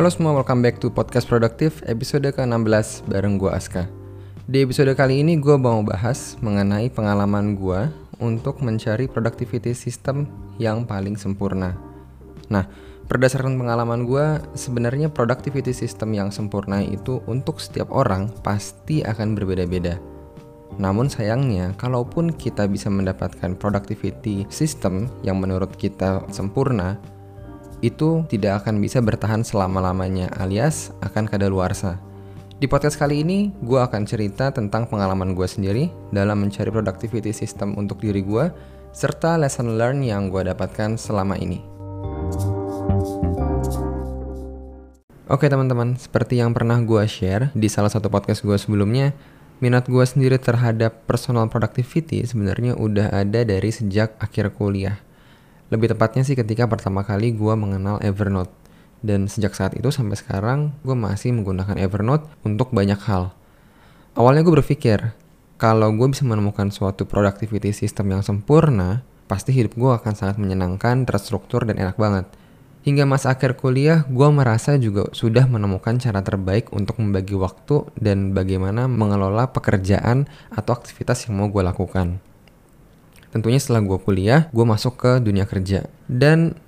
[0.00, 3.84] Halo semua, welcome back to Podcast Produktif episode ke-16 bareng gue Aska.
[4.48, 7.84] Di episode kali ini gue mau bahas mengenai pengalaman gue
[8.16, 10.24] untuk mencari productivity system
[10.56, 11.76] yang paling sempurna.
[12.48, 12.64] Nah,
[13.12, 20.00] berdasarkan pengalaman gue, sebenarnya productivity system yang sempurna itu untuk setiap orang pasti akan berbeda-beda.
[20.80, 26.96] Namun sayangnya, kalaupun kita bisa mendapatkan productivity system yang menurut kita sempurna,
[27.80, 31.96] itu tidak akan bisa bertahan selama-lamanya alias akan kadaluarsa.
[32.60, 37.72] Di podcast kali ini, gue akan cerita tentang pengalaman gue sendiri dalam mencari productivity system
[37.80, 38.52] untuk diri gue,
[38.92, 41.64] serta lesson learn yang gue dapatkan selama ini.
[45.30, 49.16] Oke teman-teman, seperti yang pernah gue share di salah satu podcast gue sebelumnya,
[49.64, 55.00] minat gue sendiri terhadap personal productivity sebenarnya udah ada dari sejak akhir kuliah.
[55.70, 58.50] Lebih tepatnya sih ketika pertama kali gue mengenal Evernote.
[59.00, 63.32] Dan sejak saat itu sampai sekarang gue masih menggunakan Evernote untuk banyak hal.
[64.18, 65.14] Awalnya gue berpikir,
[65.56, 71.06] kalau gue bisa menemukan suatu productivity system yang sempurna, pasti hidup gue akan sangat menyenangkan,
[71.06, 72.26] terstruktur, dan enak banget.
[72.80, 78.32] Hingga masa akhir kuliah, gue merasa juga sudah menemukan cara terbaik untuk membagi waktu dan
[78.32, 82.29] bagaimana mengelola pekerjaan atau aktivitas yang mau gue lakukan.
[83.30, 85.86] Tentunya setelah gue kuliah, gue masuk ke dunia kerja.
[86.10, 86.58] Dan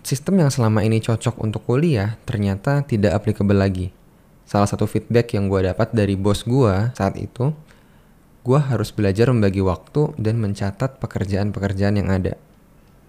[0.00, 3.92] sistem yang selama ini cocok untuk kuliah ternyata tidak applicable lagi.
[4.48, 7.52] Salah satu feedback yang gue dapat dari bos gue saat itu,
[8.46, 12.38] gue harus belajar membagi waktu dan mencatat pekerjaan-pekerjaan yang ada.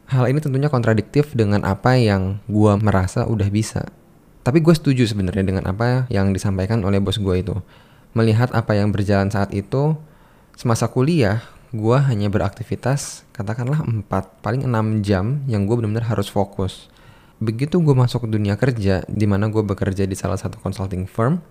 [0.10, 3.86] Hal ini tentunya kontradiktif dengan apa yang gue merasa udah bisa.
[4.42, 7.56] Tapi gue setuju sebenarnya dengan apa yang disampaikan oleh bos gue itu.
[8.16, 9.94] Melihat apa yang berjalan saat itu,
[10.56, 11.44] semasa kuliah,
[11.76, 14.08] gue hanya beraktivitas katakanlah 4
[14.40, 16.88] paling 6 jam yang gue benar-benar harus fokus.
[17.38, 21.44] Begitu gue masuk ke dunia kerja, di mana gue bekerja di salah satu consulting firm,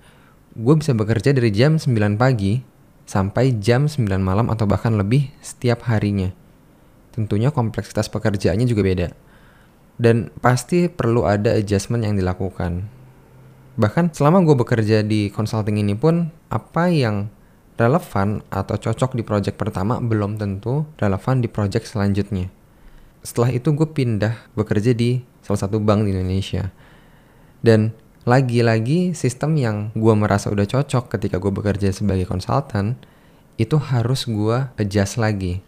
[0.56, 2.58] gue bisa bekerja dari jam 9 pagi
[3.06, 6.34] sampai jam 9 malam atau bahkan lebih setiap harinya.
[7.14, 9.08] Tentunya kompleksitas pekerjaannya juga beda.
[9.96, 12.84] Dan pasti perlu ada adjustment yang dilakukan.
[13.76, 17.28] Bahkan selama gue bekerja di consulting ini pun, apa yang
[17.76, 22.48] relevan atau cocok di project pertama belum tentu relevan di project selanjutnya.
[23.20, 26.72] Setelah itu gue pindah bekerja di salah satu bank di Indonesia.
[27.60, 27.92] Dan
[28.26, 32.98] lagi-lagi sistem yang gue merasa udah cocok ketika gue bekerja sebagai konsultan
[33.60, 35.60] itu harus gue adjust lagi.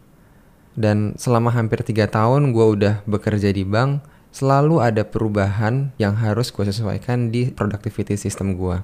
[0.78, 6.54] Dan selama hampir tiga tahun gue udah bekerja di bank, selalu ada perubahan yang harus
[6.54, 8.82] gue sesuaikan di productivity system gue.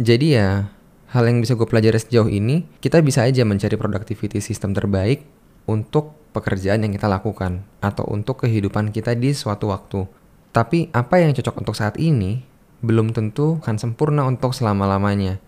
[0.00, 0.72] Jadi ya,
[1.10, 5.26] hal yang bisa gue pelajari sejauh ini, kita bisa aja mencari productivity system terbaik
[5.66, 10.06] untuk pekerjaan yang kita lakukan atau untuk kehidupan kita di suatu waktu.
[10.54, 12.42] Tapi apa yang cocok untuk saat ini
[12.82, 15.42] belum tentu akan sempurna untuk selama-lamanya.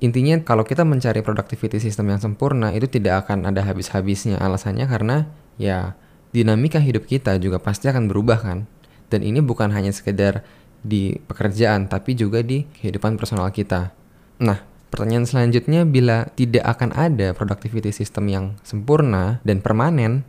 [0.00, 4.40] Intinya kalau kita mencari productivity system yang sempurna itu tidak akan ada habis-habisnya.
[4.40, 5.28] Alasannya karena
[5.60, 5.92] ya
[6.32, 8.64] dinamika hidup kita juga pasti akan berubah kan.
[9.12, 10.40] Dan ini bukan hanya sekedar
[10.80, 13.92] di pekerjaan tapi juga di kehidupan personal kita.
[14.40, 20.26] Nah, Pertanyaan selanjutnya, bila tidak akan ada productivity system yang sempurna dan permanen,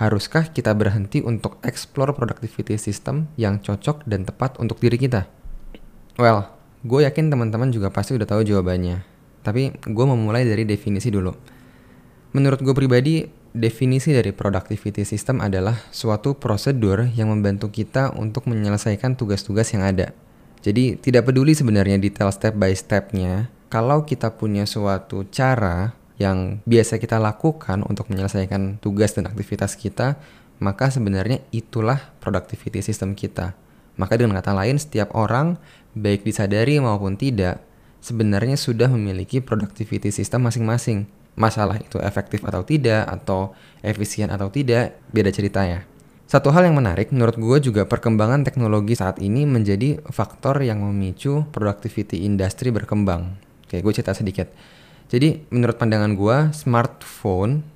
[0.00, 5.28] haruskah kita berhenti untuk explore productivity system yang cocok dan tepat untuk diri kita?
[6.16, 6.48] Well,
[6.80, 9.04] gue yakin teman-teman juga pasti udah tahu jawabannya.
[9.44, 11.36] Tapi gue memulai dari definisi dulu.
[12.32, 19.12] Menurut gue pribadi, definisi dari productivity system adalah suatu prosedur yang membantu kita untuk menyelesaikan
[19.12, 20.16] tugas-tugas yang ada.
[20.60, 27.00] Jadi tidak peduli sebenarnya detail step by stepnya, kalau kita punya suatu cara yang biasa
[27.00, 30.20] kita lakukan untuk menyelesaikan tugas dan aktivitas kita,
[30.60, 33.56] maka sebenarnya itulah productivity system kita.
[33.96, 35.56] Maka dengan kata lain, setiap orang,
[35.96, 37.64] baik disadari maupun tidak,
[38.04, 41.08] sebenarnya sudah memiliki productivity system masing-masing.
[41.40, 45.88] Masalah itu efektif atau tidak, atau efisien atau tidak, beda cerita ya.
[46.30, 51.42] Satu hal yang menarik, menurut gue juga perkembangan teknologi saat ini menjadi faktor yang memicu
[51.50, 53.34] productivity industri berkembang.
[53.66, 54.46] Oke, gue cerita sedikit.
[55.10, 57.66] Jadi menurut pandangan gue, smartphone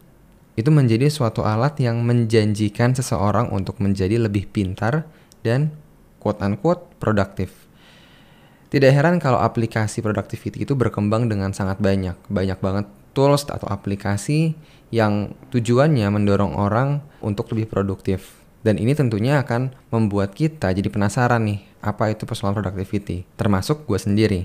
[0.55, 5.03] itu menjadi suatu alat yang menjanjikan seseorang untuk menjadi lebih pintar
[5.43, 5.75] dan
[6.23, 7.67] quote-unquote produktif.
[8.71, 12.15] Tidak heran kalau aplikasi productivity itu berkembang dengan sangat banyak.
[12.31, 12.87] Banyak banget
[13.19, 14.55] tools atau aplikasi
[14.95, 18.44] yang tujuannya mendorong orang untuk lebih produktif.
[18.65, 24.01] Dan ini tentunya akan membuat kita jadi penasaran nih, apa itu personal productivity, termasuk gue
[24.01, 24.41] sendiri.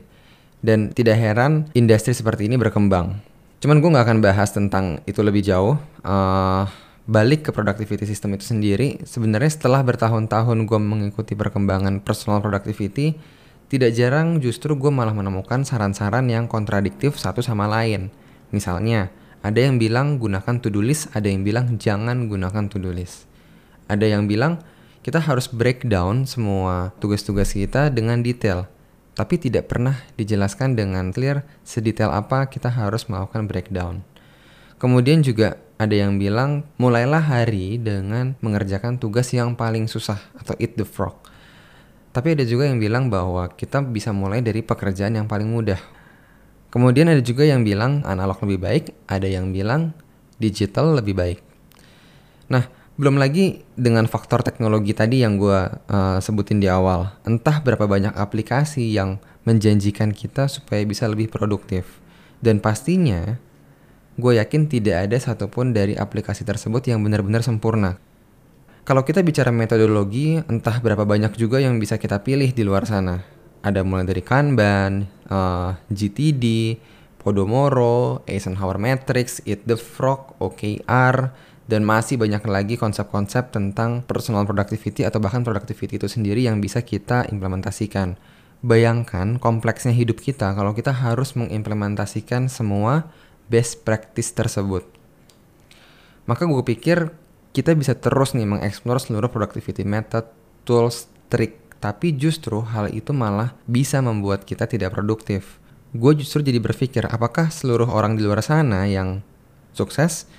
[0.60, 3.16] Dan tidak heran industri seperti ini berkembang.
[3.64, 5.80] Cuman gue gak akan bahas tentang itu lebih jauh.
[6.04, 6.68] Uh,
[7.08, 13.16] balik ke productivity system itu sendiri, sebenarnya setelah bertahun-tahun gue mengikuti perkembangan personal productivity,
[13.70, 18.10] Tidak jarang justru gue malah menemukan saran-saran yang kontradiktif satu sama lain.
[18.50, 19.14] Misalnya,
[19.46, 23.29] ada yang bilang gunakan to-do list, ada yang bilang jangan gunakan to-do list.
[23.90, 24.62] Ada yang bilang
[25.02, 28.70] kita harus breakdown semua tugas-tugas kita dengan detail,
[29.18, 34.06] tapi tidak pernah dijelaskan dengan clear sedetail apa kita harus melakukan breakdown.
[34.78, 40.78] Kemudian juga ada yang bilang mulailah hari dengan mengerjakan tugas yang paling susah atau eat
[40.78, 41.18] the frog.
[42.14, 45.80] Tapi ada juga yang bilang bahwa kita bisa mulai dari pekerjaan yang paling mudah.
[46.70, 49.98] Kemudian ada juga yang bilang analog lebih baik, ada yang bilang
[50.38, 51.40] digital lebih baik.
[52.50, 57.16] Nah, belum lagi dengan faktor teknologi tadi yang gue uh, sebutin di awal.
[57.24, 62.04] Entah berapa banyak aplikasi yang menjanjikan kita supaya bisa lebih produktif.
[62.44, 63.40] Dan pastinya,
[64.20, 67.96] gue yakin tidak ada satupun dari aplikasi tersebut yang benar-benar sempurna
[68.90, 73.22] kalau kita bicara metodologi, entah berapa banyak juga yang bisa kita pilih di luar sana.
[73.62, 76.46] Ada mulai dari Kanban, uh, eh, GTD,
[77.22, 81.30] Podomoro, Eisenhower Matrix, Eat the Frog, OKR,
[81.70, 86.82] dan masih banyak lagi konsep-konsep tentang personal productivity atau bahkan productivity itu sendiri yang bisa
[86.82, 88.18] kita implementasikan.
[88.66, 93.14] Bayangkan kompleksnya hidup kita kalau kita harus mengimplementasikan semua
[93.54, 94.82] best practice tersebut.
[96.26, 97.14] Maka gue pikir
[97.54, 100.26] kita bisa terus nih mengeksplor seluruh productivity method,
[100.66, 105.62] tools, trik, tapi justru hal itu malah bisa membuat kita tidak produktif.
[105.94, 109.26] Gue justru jadi berpikir, apakah seluruh orang di luar sana yang
[109.74, 110.30] sukses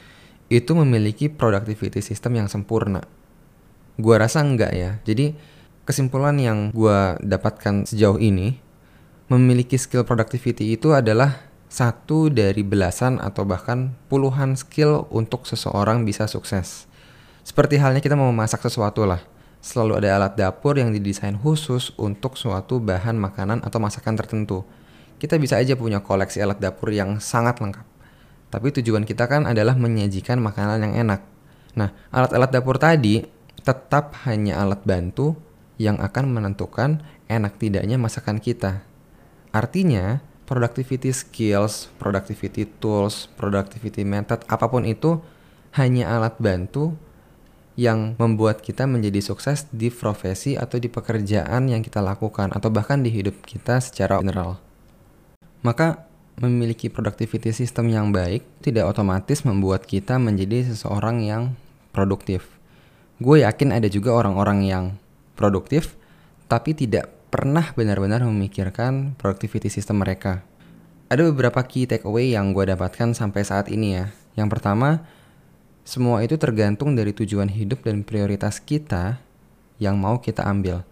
[0.51, 3.07] itu memiliki productivity system yang sempurna?
[3.95, 4.99] Gue rasa enggak ya.
[5.07, 5.39] Jadi
[5.87, 8.59] kesimpulan yang gue dapatkan sejauh ini,
[9.31, 16.27] memiliki skill productivity itu adalah satu dari belasan atau bahkan puluhan skill untuk seseorang bisa
[16.27, 16.91] sukses.
[17.47, 19.23] Seperti halnya kita mau memasak sesuatu lah.
[19.63, 24.67] Selalu ada alat dapur yang didesain khusus untuk suatu bahan makanan atau masakan tertentu.
[25.21, 27.90] Kita bisa aja punya koleksi alat dapur yang sangat lengkap.
[28.51, 31.23] Tapi tujuan kita kan adalah menyajikan makanan yang enak.
[31.79, 33.23] Nah, alat-alat dapur tadi
[33.63, 35.39] tetap hanya alat bantu
[35.79, 37.01] yang akan menentukan
[37.31, 38.83] enak tidaknya masakan kita.
[39.55, 40.19] Artinya,
[40.51, 45.23] productivity skills, productivity tools, productivity method, apa pun itu
[45.79, 46.99] hanya alat bantu
[47.79, 53.01] yang membuat kita menjadi sukses di profesi atau di pekerjaan yang kita lakukan atau bahkan
[53.01, 54.59] di hidup kita secara general.
[55.63, 56.10] Maka
[56.41, 61.53] memiliki productivity system yang baik tidak otomatis membuat kita menjadi seseorang yang
[61.93, 62.49] produktif.
[63.21, 64.85] Gue yakin ada juga orang-orang yang
[65.37, 66.01] produktif
[66.49, 70.41] tapi tidak pernah benar-benar memikirkan productivity system mereka.
[71.13, 74.11] Ada beberapa key takeaway yang gue dapatkan sampai saat ini ya.
[74.35, 75.05] Yang pertama,
[75.85, 79.21] semua itu tergantung dari tujuan hidup dan prioritas kita
[79.77, 80.87] yang mau kita ambil.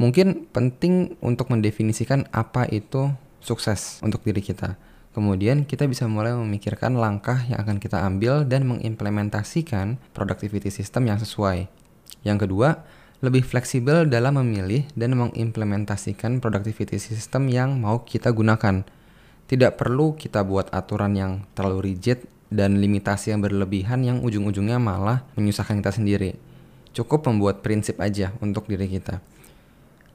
[0.00, 4.78] Mungkin penting untuk mendefinisikan apa itu sukses untuk diri kita.
[5.12, 11.20] Kemudian kita bisa mulai memikirkan langkah yang akan kita ambil dan mengimplementasikan productivity system yang
[11.20, 11.68] sesuai.
[12.24, 12.80] Yang kedua,
[13.20, 18.88] lebih fleksibel dalam memilih dan mengimplementasikan productivity system yang mau kita gunakan.
[19.46, 25.28] Tidak perlu kita buat aturan yang terlalu rigid dan limitasi yang berlebihan yang ujung-ujungnya malah
[25.36, 26.30] menyusahkan kita sendiri.
[26.96, 29.20] Cukup membuat prinsip aja untuk diri kita.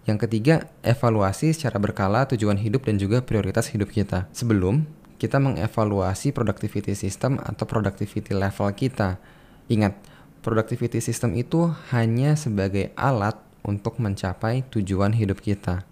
[0.07, 4.31] Yang ketiga, evaluasi secara berkala tujuan hidup dan juga prioritas hidup kita.
[4.31, 4.87] Sebelum
[5.19, 9.19] kita mengevaluasi productivity system atau productivity level kita.
[9.67, 9.97] Ingat,
[10.45, 13.35] productivity system itu hanya sebagai alat
[13.67, 15.83] untuk mencapai tujuan hidup kita,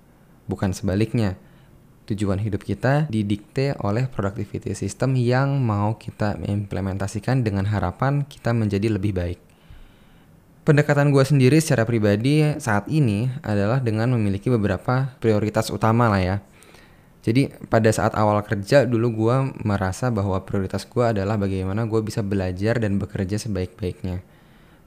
[0.47, 1.35] bukan sebaliknya
[2.05, 8.93] tujuan hidup kita didikte oleh productivity system yang mau kita implementasikan dengan harapan kita menjadi
[8.95, 9.39] lebih baik.
[10.65, 16.37] Pendekatan gue sendiri secara pribadi saat ini adalah dengan memiliki beberapa prioritas utama lah ya.
[17.21, 22.25] Jadi pada saat awal kerja dulu gue merasa bahwa prioritas gue adalah bagaimana gue bisa
[22.25, 24.25] belajar dan bekerja sebaik-baiknya.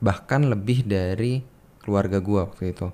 [0.02, 1.46] Bahkan lebih dari
[1.78, 2.90] keluarga gue waktu itu.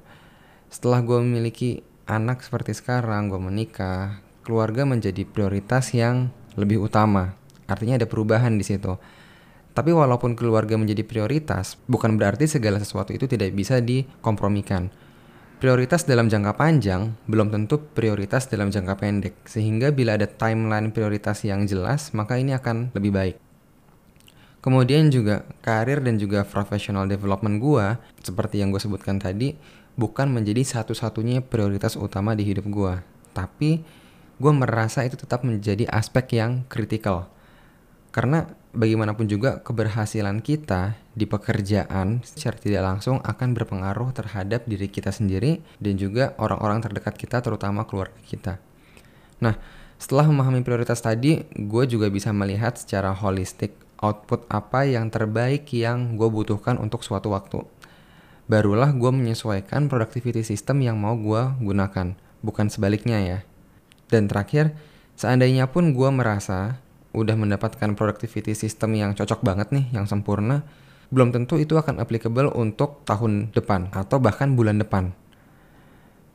[0.69, 6.29] Setelah gue memiliki anak seperti sekarang, gue menikah, keluarga menjadi prioritas yang
[6.61, 7.33] lebih utama.
[7.65, 9.01] Artinya ada perubahan di situ.
[9.75, 14.95] Tapi walaupun keluarga menjadi prioritas, bukan berarti segala sesuatu itu tidak bisa dikompromikan.
[15.59, 21.43] Prioritas dalam jangka panjang belum tentu prioritas dalam jangka pendek, sehingga bila ada timeline prioritas
[21.43, 23.37] yang jelas, maka ini akan lebih baik.
[24.63, 29.59] Kemudian juga karir dan juga professional development gua, seperti yang gue sebutkan tadi,
[29.99, 32.95] bukan menjadi satu-satunya prioritas utama di hidup gue.
[33.35, 33.83] Tapi
[34.39, 37.29] gue merasa itu tetap menjadi aspek yang kritikal.
[38.09, 45.15] Karena bagaimanapun juga keberhasilan kita di pekerjaan secara tidak langsung akan berpengaruh terhadap diri kita
[45.15, 48.59] sendiri dan juga orang-orang terdekat kita terutama keluarga kita.
[49.39, 49.55] Nah,
[49.97, 56.21] setelah memahami prioritas tadi, gue juga bisa melihat secara holistik output apa yang terbaik yang
[56.21, 57.65] gue butuhkan untuk suatu waktu.
[58.45, 62.13] Barulah gue menyesuaikan productivity system yang mau gue gunakan,
[62.45, 63.39] bukan sebaliknya ya.
[64.13, 64.77] Dan terakhir,
[65.17, 66.84] seandainya pun gue merasa
[67.15, 70.67] udah mendapatkan productivity system yang cocok banget nih, yang sempurna,
[71.15, 75.15] belum tentu itu akan applicable untuk tahun depan atau bahkan bulan depan.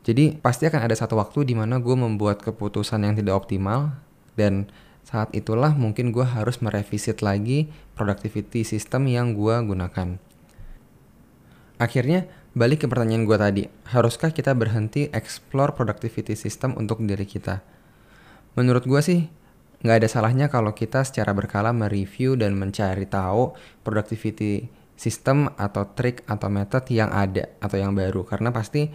[0.07, 3.99] Jadi pasti akan ada satu waktu di mana gue membuat keputusan yang tidak optimal
[4.39, 4.71] dan
[5.03, 7.67] saat itulah mungkin gue harus merevisit lagi
[7.97, 10.15] productivity system yang gue gunakan.
[11.79, 17.63] Akhirnya balik ke pertanyaan gue tadi, haruskah kita berhenti explore productivity system untuk diri kita?
[18.55, 19.31] Menurut gue sih
[19.79, 24.67] nggak ada salahnya kalau kita secara berkala mereview dan mencari tahu productivity
[24.99, 28.91] system atau trik atau metode yang ada atau yang baru karena pasti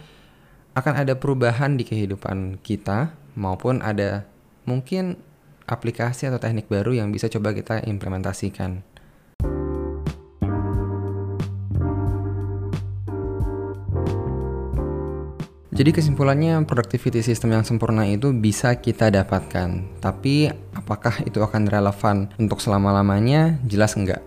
[0.77, 4.29] akan ada perubahan di kehidupan kita maupun ada
[4.69, 5.17] mungkin
[5.65, 8.85] aplikasi atau teknik baru yang bisa coba kita implementasikan.
[15.75, 19.99] Jadi kesimpulannya productivity system yang sempurna itu bisa kita dapatkan.
[19.99, 23.59] Tapi apakah itu akan relevan untuk selama-lamanya?
[23.67, 24.23] Jelas enggak.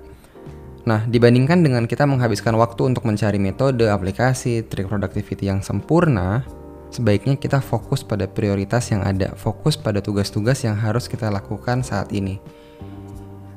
[0.85, 6.45] Nah, dibandingkan dengan kita menghabiskan waktu untuk mencari metode, aplikasi, trik productivity yang sempurna,
[6.93, 12.13] sebaiknya kita fokus pada prioritas yang ada, fokus pada tugas-tugas yang harus kita lakukan saat
[12.13, 12.37] ini.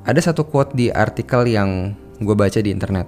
[0.08, 1.92] Ada satu quote di artikel yang
[2.24, 3.04] gue baca di internet.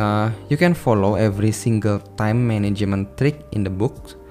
[0.00, 4.21] Uh, you can follow every single time management trick in the book,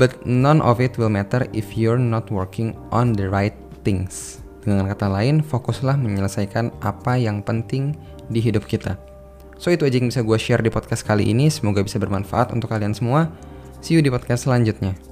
[0.00, 3.52] but none of it will matter if you're not working on the right
[3.84, 4.40] things.
[4.64, 7.92] Dengan kata lain, fokuslah menyelesaikan apa yang penting
[8.32, 8.96] di hidup kita.
[9.60, 11.52] So itu aja yang bisa gue share di podcast kali ini.
[11.52, 13.28] Semoga bisa bermanfaat untuk kalian semua.
[13.84, 15.09] See you di podcast selanjutnya.